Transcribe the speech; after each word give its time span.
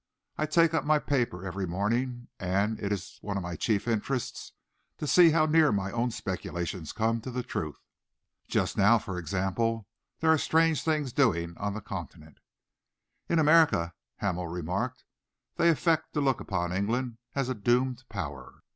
I 0.35 0.47
take 0.47 0.73
up 0.73 0.83
my 0.83 0.97
paper 0.97 1.45
every 1.45 1.67
morning, 1.67 2.27
and 2.39 2.79
it 2.79 2.91
is 2.91 3.19
one 3.21 3.37
of 3.37 3.43
my 3.43 3.55
chief 3.55 3.87
interests 3.87 4.53
to 4.97 5.05
see 5.05 5.29
how 5.29 5.45
near 5.45 5.71
my 5.71 5.91
own 5.91 6.09
speculations 6.09 6.91
come 6.91 7.21
to 7.21 7.29
the 7.29 7.43
truth. 7.43 7.77
Just 8.47 8.75
now 8.77 8.97
for 8.97 9.19
example, 9.19 9.87
there 10.19 10.31
are 10.31 10.39
strange 10.39 10.81
things 10.83 11.13
doing 11.13 11.53
on 11.59 11.75
the 11.75 11.81
Continent." 11.81 12.39
"In 13.29 13.37
America," 13.37 13.93
Hamel 14.17 14.47
remarked, 14.47 15.03
"they 15.57 15.69
affect 15.69 16.13
to 16.13 16.19
look 16.19 16.39
upon 16.39 16.73
England 16.73 17.19
as 17.35 17.47
a 17.47 17.53
doomed 17.53 18.03
Power." 18.09 18.63